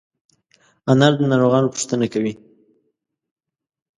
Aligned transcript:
انا 0.91 1.07
د 1.17 1.19
ناروغانو 1.31 1.73
پوښتنه 1.75 2.05
کوي 2.13 2.33